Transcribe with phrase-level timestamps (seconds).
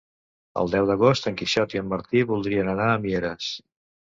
[0.61, 3.53] El deu d'agost en Quixot i en Martí voldrien anar a Mieres.